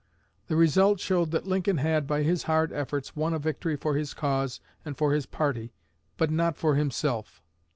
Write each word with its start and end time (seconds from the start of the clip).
The 0.47 0.55
result 0.55 0.99
showed 0.99 1.29
that 1.29 1.45
Lincoln 1.45 1.77
had, 1.77 2.07
by 2.07 2.23
his 2.23 2.41
hard 2.49 2.73
efforts, 2.73 3.15
won 3.15 3.35
a 3.35 3.37
victory 3.37 3.75
for 3.75 3.95
his 3.95 4.15
cause 4.15 4.59
and 4.83 4.97
for 4.97 5.13
his 5.13 5.27
party, 5.27 5.73
but 6.17 6.31
not 6.31 6.57
for 6.57 6.73
himself. 6.73 7.39